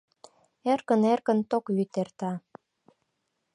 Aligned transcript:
Эркын-эркын 0.71 1.39
ток 1.51 1.65
вӱд 1.75 1.93
эрта. 2.01 2.31